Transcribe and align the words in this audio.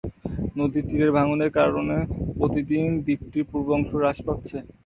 নদীর 0.55 0.83
তীরের 0.87 1.11
ভাঙনের 1.17 1.51
কারণে 1.57 1.97
প্রতিদিন 2.37 2.87
দ্বীপটির 3.03 3.45
পূর্ব 3.51 3.67
অংশ 3.77 3.91
হ্রাস 3.93 4.17
পাচ্ছে। 4.27 4.57